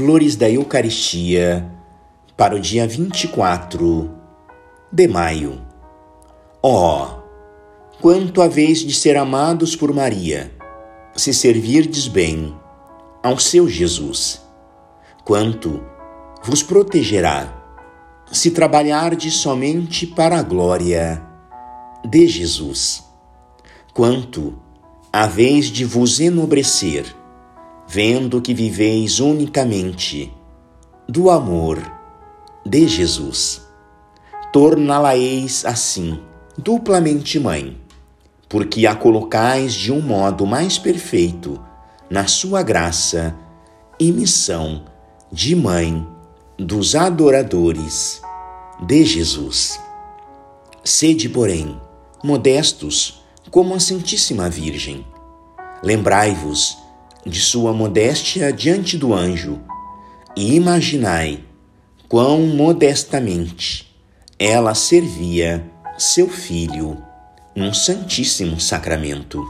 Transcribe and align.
Flores 0.00 0.34
da 0.34 0.48
Eucaristia 0.48 1.70
para 2.34 2.56
o 2.56 2.58
dia 2.58 2.86
24 2.86 4.10
de 4.90 5.06
maio. 5.06 5.60
Ó, 6.62 7.04
oh, 7.04 7.98
quanto 8.00 8.40
haveis 8.40 8.78
de 8.78 8.94
ser 8.94 9.18
amados 9.18 9.76
por 9.76 9.92
Maria, 9.92 10.50
se 11.14 11.34
servirdes 11.34 12.08
bem 12.08 12.56
ao 13.22 13.38
seu 13.38 13.68
Jesus. 13.68 14.40
Quanto 15.22 15.84
vos 16.42 16.62
protegerá 16.62 17.62
se 18.32 18.52
trabalhardes 18.52 19.34
somente 19.34 20.06
para 20.06 20.38
a 20.38 20.42
glória 20.42 21.22
de 22.08 22.26
Jesus. 22.26 23.04
Quanto 23.92 24.54
haveis 25.12 25.66
de 25.66 25.84
vos 25.84 26.20
enobrecer, 26.20 27.19
vendo 27.92 28.40
que 28.40 28.54
viveis 28.54 29.18
unicamente 29.18 30.32
do 31.08 31.28
amor 31.28 31.82
de 32.64 32.86
Jesus. 32.86 33.66
Torná-la-eis 34.52 35.64
assim, 35.64 36.20
duplamente 36.56 37.40
mãe, 37.40 37.76
porque 38.48 38.86
a 38.86 38.94
colocais 38.94 39.74
de 39.74 39.90
um 39.90 40.00
modo 40.00 40.46
mais 40.46 40.78
perfeito 40.78 41.60
na 42.08 42.28
sua 42.28 42.62
graça 42.62 43.34
e 43.98 44.12
missão 44.12 44.84
de 45.32 45.56
mãe 45.56 46.06
dos 46.56 46.94
adoradores 46.94 48.22
de 48.86 49.04
Jesus. 49.04 49.80
Sede, 50.84 51.28
porém, 51.28 51.76
modestos 52.22 53.20
como 53.50 53.74
a 53.74 53.80
Santíssima 53.80 54.48
Virgem. 54.48 55.04
Lembrai-vos 55.82 56.78
de 57.26 57.40
sua 57.40 57.72
modéstia 57.72 58.52
diante 58.52 58.96
do 58.96 59.12
anjo 59.12 59.60
e 60.36 60.54
imaginai 60.54 61.44
quão 62.08 62.40
modestamente 62.40 63.94
ela 64.38 64.74
servia 64.74 65.64
seu 65.98 66.28
filho 66.28 66.96
num 67.54 67.74
santíssimo 67.74 68.58
sacramento. 68.58 69.44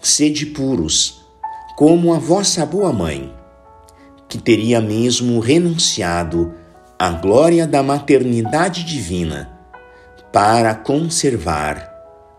Sede 0.00 0.46
puros, 0.46 1.24
como 1.76 2.12
a 2.12 2.18
vossa 2.18 2.64
boa 2.66 2.92
mãe, 2.92 3.34
que 4.28 4.38
teria 4.38 4.80
mesmo 4.80 5.40
renunciado 5.40 6.54
à 6.98 7.10
glória 7.10 7.66
da 7.66 7.82
maternidade 7.82 8.84
divina 8.84 9.50
para 10.32 10.74
conservar 10.74 11.90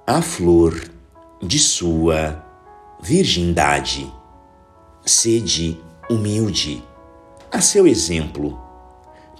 a 0.05 0.21
flor 0.21 0.89
de 1.41 1.59
sua 1.59 2.43
virgindade. 3.01 4.16
Sede 5.07 5.79
humilde 6.09 6.83
a 7.49 7.61
seu 7.61 7.87
exemplo, 7.87 8.59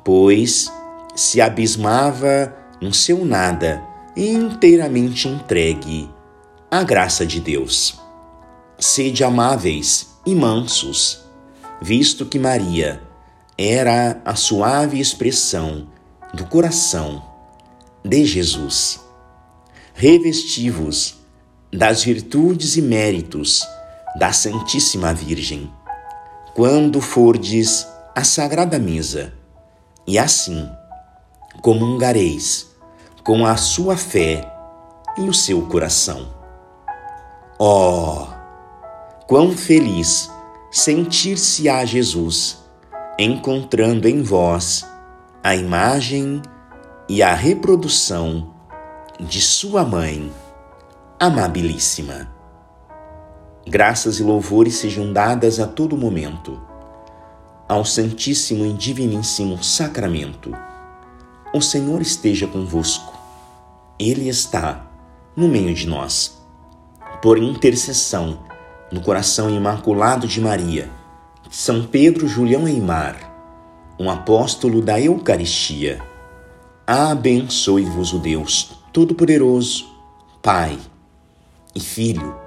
pois 0.01 0.71
se 1.13 1.41
abismava 1.41 2.55
no 2.81 2.93
seu 2.93 3.25
nada 3.25 3.83
inteiramente 4.15 5.27
entregue 5.27 6.09
à 6.71 6.83
graça 6.83 7.25
de 7.25 7.41
Deus. 7.41 7.99
Sede 8.79 9.25
amáveis 9.25 10.07
e 10.25 10.33
mansos, 10.33 11.25
visto 11.81 12.25
que 12.25 12.39
Maria 12.39 13.01
era 13.57 14.21
a 14.23 14.35
suave 14.35 15.01
expressão 15.01 15.89
do 16.33 16.45
coração 16.45 17.21
de 18.05 18.23
Jesus. 18.23 19.01
Revestivos 19.93 21.17
das 21.73 22.05
virtudes 22.05 22.77
e 22.77 22.81
méritos 22.81 23.67
da 24.15 24.31
Santíssima 24.31 25.13
Virgem, 25.13 25.71
quando 26.55 27.01
fordes 27.01 27.87
a 28.15 28.23
Sagrada 28.23 28.79
Mesa, 28.79 29.33
e 30.07 30.17
assim 30.17 30.69
comungareis 31.61 32.67
com 33.23 33.45
a 33.45 33.57
sua 33.57 33.97
fé 33.97 34.41
e 35.17 35.21
o 35.27 35.33
seu 35.33 35.63
coração. 35.63 36.33
Oh, 37.59 38.27
quão 39.27 39.51
feliz 39.51 40.31
sentir-se 40.71 41.67
a 41.67 41.83
Jesus, 41.83 42.59
encontrando 43.19 44.07
em 44.07 44.21
vós 44.21 44.85
a 45.43 45.55
imagem 45.55 46.41
e 47.09 47.23
a 47.23 47.33
reprodução 47.33 48.53
de 49.19 49.41
sua 49.41 49.83
mãe 49.83 50.31
amabilíssima. 51.19 52.36
Graças 53.69 54.21
e 54.21 54.23
louvores 54.23 54.75
sejam 54.75 55.11
dadas 55.11 55.59
a 55.59 55.67
todo 55.67 55.97
momento 55.97 56.57
ao 57.67 57.83
Santíssimo 57.83 58.65
e 58.65 58.71
Diviníssimo 58.71 59.61
Sacramento. 59.61 60.55
O 61.53 61.61
Senhor 61.61 62.01
esteja 62.01 62.47
convosco. 62.47 63.13
Ele 63.99 64.29
está 64.29 64.89
no 65.35 65.49
meio 65.49 65.73
de 65.73 65.85
nós. 65.85 66.41
Por 67.21 67.37
intercessão 67.37 68.39
no 68.89 69.01
coração 69.01 69.49
imaculado 69.49 70.29
de 70.29 70.39
Maria, 70.39 70.89
São 71.51 71.85
Pedro 71.85 72.25
Julião 72.25 72.65
Eimar, 72.69 73.17
um 73.99 74.09
apóstolo 74.09 74.81
da 74.81 74.97
Eucaristia, 74.97 76.01
abençoe-vos 76.85 78.13
o 78.13 78.19
Deus 78.19 78.79
Todo-Poderoso, 78.93 79.87
Pai 80.41 80.79
e 81.75 81.81
Filho 81.81 82.46